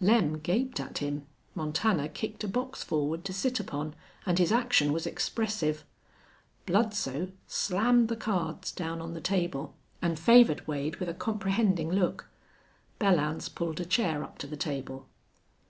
[0.00, 4.90] Lem gaped at him; Montana kicked a box forward to sit upon, and his action
[4.90, 5.84] was expressive;
[6.64, 12.30] Bludsoe slammed the cards down on the table and favored Wade with a comprehending look.
[12.98, 15.08] Belllounds pulled a chair up to the table.